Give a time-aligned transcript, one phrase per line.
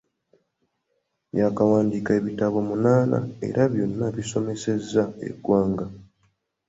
[1.39, 5.85] Yaakawandiika ebitabo munaana era byonna bisomesezza eggwanga.